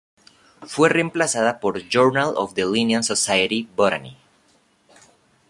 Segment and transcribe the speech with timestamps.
[0.65, 4.17] Fue reemplazada por "Journal of the Linnean Society, Botany".